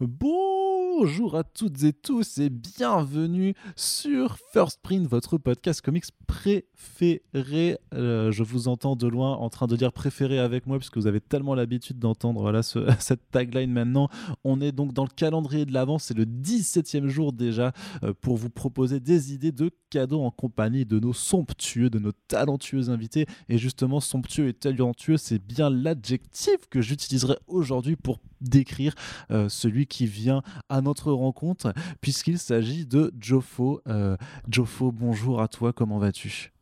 [0.00, 7.78] Bonjour à toutes et tous et bienvenue sur First Print, votre podcast comics préféré.
[7.94, 11.08] Euh, je vous entends de loin en train de dire préféré avec moi puisque vous
[11.08, 12.62] avez tellement l'habitude d'entendre
[13.00, 14.08] cette tagline maintenant.
[14.44, 17.72] On est donc dans le calendrier de l'avance, c'est le 17e jour déjà
[18.04, 22.12] euh, pour vous proposer des idées de cadeaux en compagnie de nos somptueux, de nos
[22.28, 23.26] talentueux invités.
[23.48, 28.94] Et justement, somptueux et talentueux, c'est bien l'adjectif que j'utiliserai aujourd'hui pour décrire
[29.30, 33.80] euh, celui qui vient à notre rencontre, puisqu'il s'agit de Jofo.
[33.88, 34.16] Euh,
[34.48, 36.52] Jofo, bonjour à toi, comment vas-tu?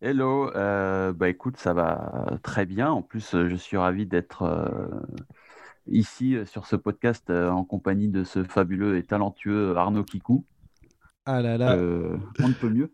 [0.00, 2.90] Hello, euh, bah écoute, ça va très bien.
[2.90, 4.44] En plus, je suis ravi d'être
[5.86, 10.44] ici sur ce podcast en compagnie de ce fabuleux et talentueux Arnaud Kikou.
[11.24, 11.76] Ah là là.
[11.76, 12.92] on ne peut mieux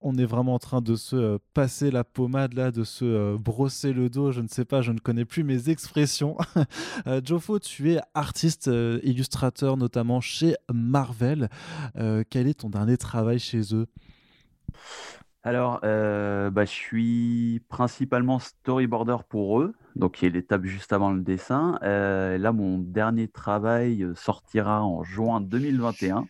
[0.00, 3.36] on est vraiment en train de se euh, passer la pommade là, de se euh,
[3.38, 4.30] brosser le dos.
[4.30, 6.36] Je ne sais pas, je ne connais plus mes expressions.
[7.06, 11.48] euh, Jofo, tu es artiste, euh, illustrateur notamment chez Marvel.
[12.30, 13.86] quel est ton dernier travail chez eux?
[15.42, 21.22] Alors, bah, je suis principalement storyboarder pour eux, donc y a l'étape juste avant le
[21.22, 21.78] dessin.
[21.82, 26.26] là, mon dernier travail sortira en juin 2021.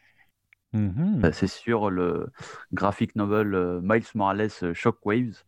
[0.74, 2.26] Mmh bah, c'est sur le
[2.74, 5.44] graphic novel euh, Miles Morales euh, Shockwaves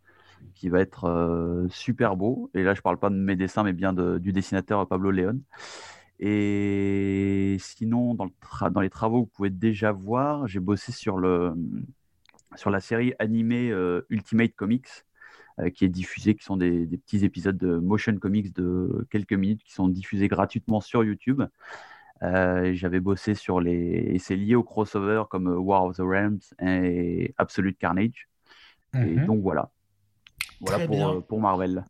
[0.55, 2.51] qui va être euh, super beau.
[2.55, 5.43] Et là, je parle pas de mes dessins, mais bien du dessinateur Pablo León.
[6.19, 13.71] Et sinon, dans, les travaux, vous pouvez déjà voir, j'ai bossé sur, la série animée
[14.11, 14.89] Ultimate Comics,
[15.75, 19.73] qui est diffusée, qui sont des, petits épisodes de motion comics de quelques minutes qui
[19.73, 21.43] sont diffusés gratuitement sur YouTube.
[22.23, 24.11] Euh, j'avais bossé sur les.
[24.13, 28.29] Et c'est lié au crossover comme euh, War of the Realms et Absolute Carnage.
[28.95, 29.27] Et mhm.
[29.27, 29.71] donc voilà.
[30.61, 31.85] Voilà pour, euh, pour, Marvel.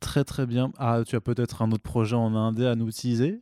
[0.00, 0.72] Très très bien.
[0.78, 3.40] Ah, tu as peut-être un autre projet en indé à nous teaser?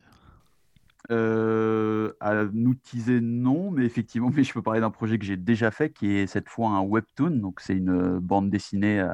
[1.09, 5.71] À nous teaser, non, mais effectivement, mais je peux parler d'un projet que j'ai déjà
[5.71, 7.29] fait qui est cette fois un webtoon.
[7.29, 9.07] Donc c'est une bande dessinée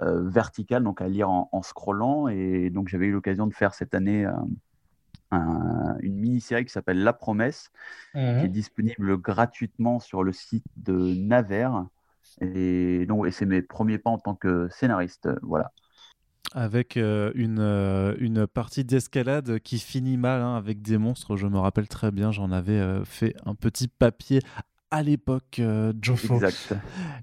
[0.00, 2.26] verticale, donc à lire en, en scrollant.
[2.26, 4.26] Et donc j'avais eu l'occasion de faire cette année
[5.32, 7.70] une mini-série qui s'appelle La Promesse,
[8.12, 8.48] qui est mhm.
[8.48, 11.70] disponible gratuitement sur le site de Naver.
[12.40, 15.28] Et donc, et c'est mes premiers pas en tant que scénariste.
[15.42, 15.72] Voilà.
[16.52, 21.46] Avec euh, une, euh, une partie d'escalade qui finit mal hein, avec des monstres, je
[21.46, 24.40] me rappelle très bien, j'en avais euh, fait un petit papier
[24.96, 26.36] à l'époque, euh, Jofo.
[26.36, 26.74] Exact.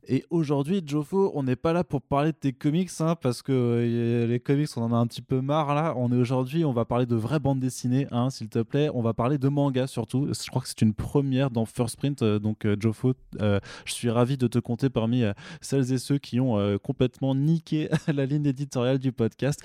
[0.08, 3.52] Et aujourd'hui, Jofo, on n'est pas là pour parler de tes comics, hein, parce que
[3.52, 5.96] euh, les comics, on en a un petit peu marre là.
[5.98, 8.92] On est aujourd'hui, on va parler de vraies bandes dessinées, hein, s'il te plaît.
[8.94, 10.32] On va parler de manga surtout.
[10.32, 12.22] Je crois que c'est une première dans First Print.
[12.22, 15.24] Euh, donc, Jofo, je suis ravi de te compter parmi
[15.60, 19.64] celles et ceux qui ont complètement niqué la ligne éditoriale du podcast.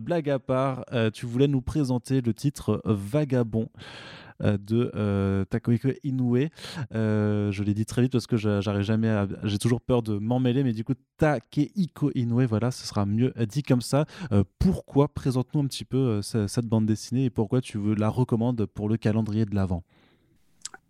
[0.00, 3.68] blague à part, tu voulais nous présenter le titre Vagabond.
[4.42, 6.48] Euh, de euh, Takoiko Inoue.
[6.92, 9.26] Euh, je l'ai dit très vite parce que j'arrive jamais à.
[9.44, 13.62] J'ai toujours peur de m'emmêler, mais du coup, Takeiko Inoue, voilà, ce sera mieux dit
[13.62, 14.06] comme ça.
[14.58, 15.08] pourquoi?
[15.08, 18.96] Présente-nous un petit peu cette bande dessinée et pourquoi tu veux la recommandes pour le
[18.96, 19.84] calendrier de l'Avent?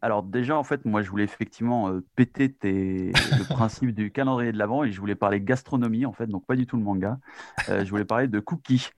[0.01, 4.85] Alors déjà, en fait, moi, je voulais effectivement péter le principe du calendrier de l'Avent
[4.85, 7.19] et je voulais parler gastronomie, en fait, donc pas du tout le manga.
[7.69, 8.91] je voulais parler de cookies.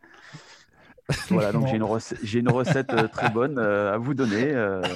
[1.30, 4.52] Voilà, donc j'ai une, recette, j'ai une recette euh, très bonne euh, à vous donner.
[4.52, 4.82] Euh.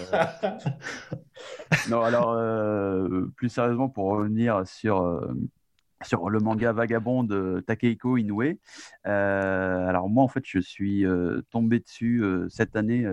[1.88, 2.36] Non, alors,
[3.34, 5.22] plus sérieusement, pour revenir sur,
[6.02, 8.58] sur le manga Vagabond de Takehiko Inoue.
[9.04, 11.06] alors, moi, en fait, je suis
[11.50, 13.06] tombé dessus cette année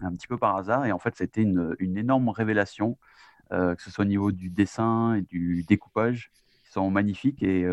[0.00, 0.86] un petit peu par hasard.
[0.86, 2.96] Et en fait, c'était une, une énorme révélation,
[3.50, 6.30] que ce soit au niveau du dessin et du découpage,
[6.64, 7.42] qui sont magnifiques.
[7.42, 7.66] Et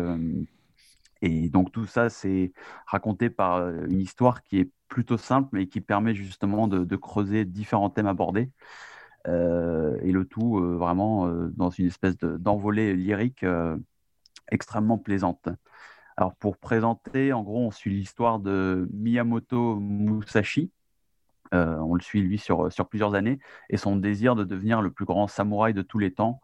[1.22, 2.52] et donc tout ça, c'est
[2.86, 7.44] raconté par euh, une histoire qui est plutôt simple, mais qui permet justement de, creuser
[7.44, 8.50] différents thèmes abordés.
[9.26, 13.44] Euh, et le tout euh, vraiment dans une espèce d'envolée lyrique
[14.50, 15.48] extrêmement plaisante.
[16.16, 20.72] Alors pour présenter, en gros, on suit l'histoire de Miyamoto Musashi.
[21.52, 23.38] on le suit lui sur, sur plusieurs années
[23.70, 26.40] et son désir de devenir le plus grand samouraï de tous les temps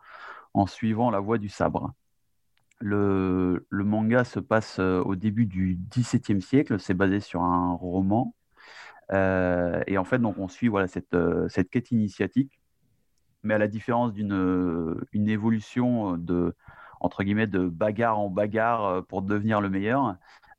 [0.55, 1.94] en suivant la voie du sabre.
[2.86, 8.34] Le, manga se passe euh, au début du XVIIe siècle, c'est basé sur un roman.
[9.10, 12.60] Euh, et en fait, donc, on suit voilà, cette, euh, cette quête initiatique,
[13.42, 16.54] mais à la différence d'une une évolution de,
[17.00, 20.16] entre guillemets, de bagarre en bagarre pour devenir le meilleur,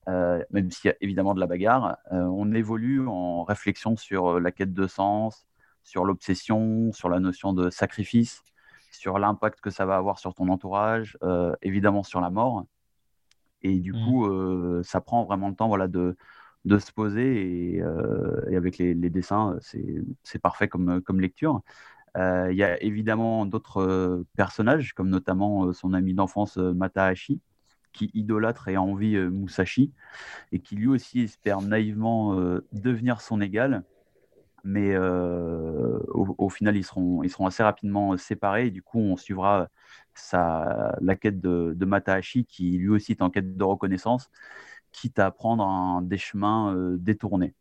[0.07, 4.73] même s'il y a évidemment de la bagarre, on évolue en réflexion sur la quête
[4.73, 5.47] de sens,
[5.83, 8.43] sur l'obsession, sur la notion de sacrifice,
[8.97, 12.65] sur l'impact que ça va avoir sur ton entourage, euh, évidemment sur la mort.
[13.61, 14.05] Et du mmh.
[14.05, 16.15] coup, euh, ça prend vraiment le temps voilà, de,
[16.65, 17.81] de se poser et,
[18.55, 19.57] avec les, dessins,
[20.23, 21.61] c'est parfait comme, comme lecture.
[22.15, 27.41] Il y a évidemment d'autres personnages, comme notamment son ami d'enfance Matahashi,
[27.91, 29.91] qui idolâtre et a envie Musashi,
[30.51, 32.35] et qui lui aussi espère naïvement
[32.71, 33.83] devenir son égal
[34.65, 38.67] mais euh, au, final, ils seront, ils seront assez rapidement séparés.
[38.67, 39.69] Et du coup, on suivra
[40.15, 44.31] sa, la quête de, de, Matahashi, qui lui aussi est en quête de reconnaissance,
[44.91, 47.53] quitte à prendre un, des chemins euh, détournés.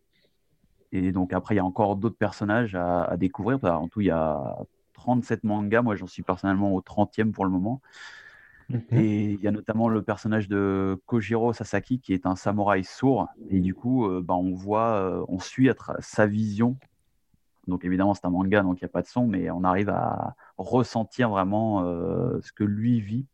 [0.93, 3.63] Et donc, après, il y a encore d'autres personnages à, découvrir.
[3.65, 4.57] En tout, il y a
[4.95, 5.83] 37 mangas.
[5.83, 7.83] Moi, j'en suis personnellement au 30e pour le moment.
[8.93, 13.29] Et il y a notamment le personnage de Kojiro Sasaki qui est un samouraï sourd.
[13.51, 15.69] Et du coup, euh, bah, on voit, on suit
[16.01, 16.79] sa vision
[17.69, 19.91] donc évidemment, c'est un manga, donc il n'y a pas de son, mais on arrive
[19.91, 23.27] à ressentir vraiment euh, ce que lui vit.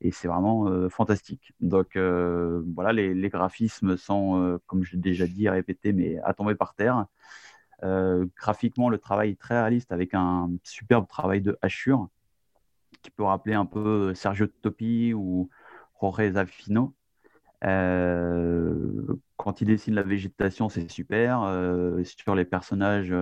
[0.00, 1.52] Et c'est vraiment euh, fantastique.
[1.60, 6.54] Donc euh, voilà, les, graphismes sont, comme j'ai déjà dit et répété, mais à tomber
[6.54, 7.06] par terre.
[8.36, 12.08] graphiquement, le travail est très réaliste avec un superbe travail de hachure
[13.02, 15.50] qui peut rappeler un peu Sergio Topi ou
[16.00, 16.94] Jorge Zafino.
[17.60, 21.40] quand il dessine la végétation, c'est super.
[22.04, 23.14] sur les personnages,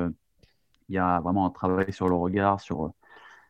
[0.88, 2.92] il y a vraiment un travail sur le regard, sur,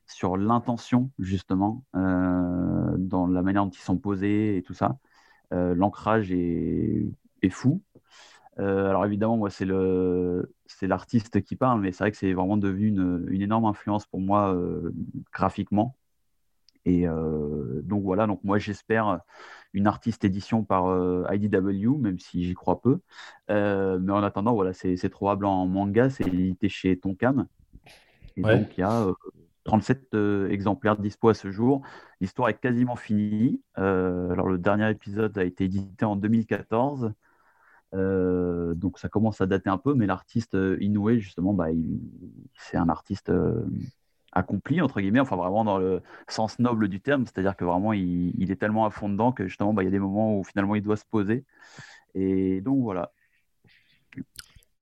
[0.07, 4.99] sur l'intention, justement, euh, dans la manière dont ils sont posés et tout ça.
[5.53, 7.11] Euh, l'ancrage est,
[7.51, 7.83] fou.
[8.59, 9.67] Euh, alors évidemment, moi, c'est
[10.87, 14.57] l'artiste qui parle, mais c'est vrai que c'est vraiment devenu une, énorme influence pour moi
[15.33, 15.97] graphiquement.
[16.85, 17.07] Et
[17.85, 19.21] donc voilà, donc moi j'espère
[19.75, 23.01] une artiste édition par euh, IDW, même si j'y crois peu.
[23.51, 27.47] Euh, mais en attendant, voilà, c'est trouvable en manga, c'est édité chez Tonkam.
[28.37, 29.07] Et donc, il y a
[29.65, 31.83] 37 euh, exemplaires dispo à ce jour.
[32.21, 33.63] L'histoire est quasiment finie.
[33.75, 37.13] alors, le dernier épisode a été édité en 2014.
[37.93, 41.69] donc ça commence à dater un peu, mais l'artiste Inoue, justement, bah,
[42.57, 43.33] c'est un artiste
[44.33, 48.51] accompli, entre guillemets, enfin vraiment dans le sens noble du terme, c'est-à-dire que vraiment il,
[48.51, 50.75] est tellement à fond dedans que justement bah, il y a des moments où finalement
[50.75, 51.45] il doit se poser.
[52.15, 53.13] Et donc voilà.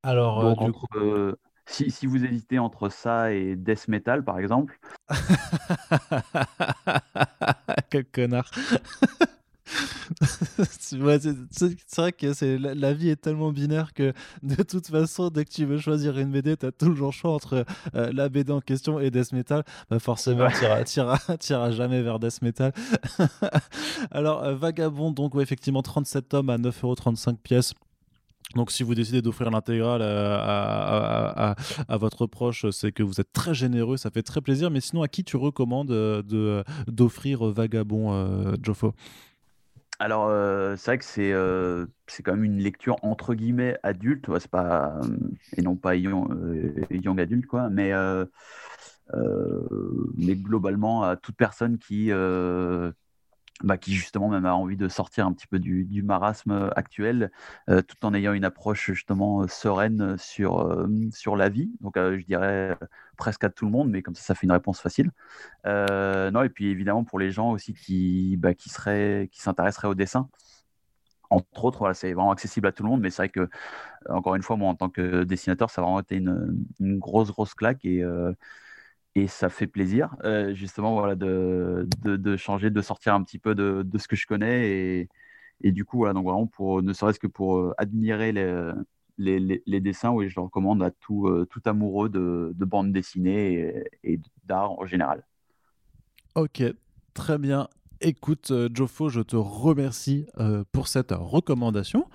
[0.03, 0.55] Alors, euh,
[0.97, 1.37] euh,
[1.67, 4.79] si, si, vous hésitez entre ça et death metal par exemple.
[7.91, 8.51] Quel connard.
[10.79, 14.13] c'est vrai que c'est la, vie est tellement binaire que
[14.43, 17.33] de toute façon, dès que tu veux choisir une BD, tu as toujours le choix
[17.33, 17.65] entre
[17.95, 19.65] euh, la BD en question et Death Metal.
[19.91, 22.73] Bah forcément, tu n'iras jamais vers Death Metal.
[24.11, 27.75] Alors, euh, Vagabond, donc effectivement, 37 tomes à 9,35€ pièces.
[28.57, 31.55] Donc si vous décidez d'offrir l'intégrale à,
[31.89, 34.73] votre proche, c'est que vous êtes très généreux, ça fait très plaisir.
[34.73, 38.93] Mais sinon, à qui tu recommandes euh, d'offrir Vagabond, Joffo?
[40.03, 44.27] Alors, euh, c'est vrai que c'est euh, c'est quand même une lecture entre guillemets adulte,
[44.39, 45.19] c'est pas euh,
[45.59, 46.31] et non pas young,
[46.91, 47.93] young adulte quoi, mais
[50.17, 52.11] mais globalement à toute personne qui
[53.63, 57.31] bah, qui justement même a envie de sortir un petit peu du, du marasme actuel,
[57.69, 61.71] euh, tout en ayant une approche justement sereine sur, euh, sur la vie.
[61.81, 62.77] Donc euh, je dirais
[63.17, 65.11] presque à tout le monde, mais comme ça, ça fait une réponse facile.
[65.65, 69.95] non, et puis évidemment pour les gens aussi qui, bah, qui, seraient, qui s'intéresseraient au
[69.95, 70.29] dessin.
[71.31, 73.49] Entre autres, voilà, c'est vraiment accessible à tout le monde, mais c'est vrai que,
[74.09, 77.31] encore une fois, moi, en tant que dessinateur, ça a vraiment été une, une grosse,
[77.31, 77.85] grosse claque.
[77.85, 78.05] Et,
[79.15, 80.15] et ça fait plaisir,
[80.53, 84.27] justement, voilà, de, de, changer, de sortir un petit peu de, de ce que je
[84.27, 84.69] connais.
[84.69, 85.09] Et,
[85.63, 88.73] et, du coup, voilà, donc vraiment, pour, ne serait-ce que pour admirer les,
[89.19, 93.85] les, les, dessins, oui, je le recommande à tout, tout amoureux de, de bande dessinée
[94.05, 95.27] et d'art en général.
[96.37, 96.63] Ok,
[97.13, 97.69] très bien.
[98.01, 100.27] Écoute, Joffo, je te remercie
[100.73, 102.07] pour cette recommandation.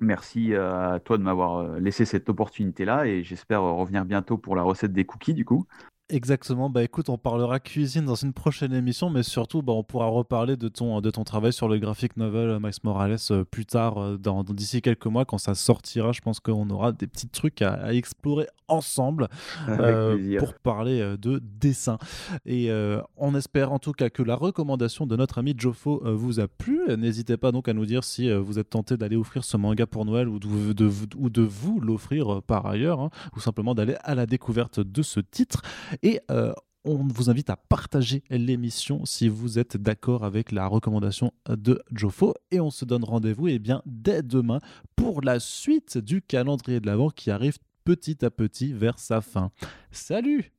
[0.00, 4.62] Merci à toi de m'avoir euh, laissé cette opportunité-là et j'espère revenir bientôt pour la
[4.62, 5.66] recette des cookies du coup.
[6.10, 6.68] Exactement.
[6.70, 10.56] Bah écoute, on parlera cuisine dans une prochaine émission, mais surtout, bah, on pourra reparler
[10.56, 14.16] de ton, de ton travail sur le graphic novel Max Morales euh, plus tard, euh,
[14.16, 16.10] dans, d'ici quelques mois, quand ça sortira.
[16.12, 19.28] Je pense qu'on aura des petits trucs à, explorer ensemble
[19.68, 21.98] euh, pour parler de dessin.
[22.46, 22.70] Et
[23.16, 26.80] on espère en tout cas que la recommandation de notre ami Joffo vous a plu.
[26.96, 30.04] N'hésitez pas donc à nous dire si vous êtes tenté d'aller offrir ce manga pour
[30.04, 34.14] Noël ou de, de, ou de vous l'offrir par ailleurs, hein, ou simplement d'aller à
[34.14, 35.62] la découverte de ce titre.
[36.02, 36.52] Et euh,
[36.84, 42.34] on vous invite à partager l'émission si vous êtes d'accord avec la recommandation de Jofo.
[42.50, 44.60] Et on se donne rendez-vous eh dès demain
[44.96, 49.50] pour la suite du calendrier de l'Avent qui arrive petit à petit vers sa fin.
[49.90, 50.52] Salut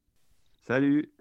[0.68, 1.12] Salut